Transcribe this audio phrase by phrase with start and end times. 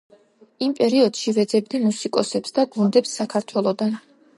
[0.67, 3.99] იმ პერიოდში ვეძებდი მუსიკოსებს და გუნდებს საქართველოდან.